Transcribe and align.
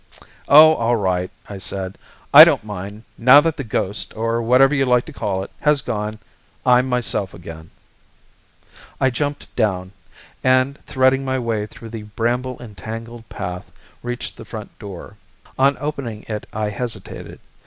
"Oh, 0.49 0.73
all 0.73 0.95
right," 0.95 1.29
I 1.47 1.59
said. 1.59 1.95
"I 2.33 2.43
don't 2.43 2.63
mind, 2.63 3.03
now 3.19 3.39
that 3.41 3.55
the 3.55 3.63
ghost, 3.63 4.15
or 4.15 4.41
whatever 4.41 4.73
you 4.73 4.83
like 4.87 5.05
to 5.05 5.13
call 5.13 5.43
it, 5.43 5.51
has 5.59 5.83
gone; 5.83 6.17
I'm 6.65 6.89
myself 6.89 7.35
again." 7.35 7.69
I 8.99 9.11
jumped 9.11 9.55
down, 9.55 9.91
and 10.43 10.83
threading 10.87 11.23
my 11.23 11.37
way 11.37 11.67
along 11.77 11.91
the 11.91 12.01
bramble 12.01 12.57
entangled 12.59 13.29
path, 13.29 13.71
reached 14.01 14.37
the 14.37 14.43
front 14.43 14.79
door. 14.79 15.17
On 15.59 15.77
opening 15.79 16.23
it, 16.27 16.47
I 16.51 16.69
hesitated. 16.71 17.39